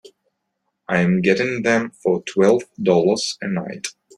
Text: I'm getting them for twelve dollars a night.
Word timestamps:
I'm 0.89 1.21
getting 1.21 1.61
them 1.61 1.91
for 2.01 2.23
twelve 2.23 2.63
dollars 2.81 3.37
a 3.39 3.47
night. 3.47 3.85